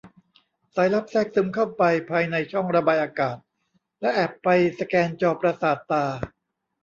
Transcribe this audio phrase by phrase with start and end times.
[0.75, 3.37] สายลับแทรกซึมเข้าไปภายในช่องระบายอากาศ
[4.01, 4.47] และแอบไป
[4.79, 6.03] สแกนจอประสาทตา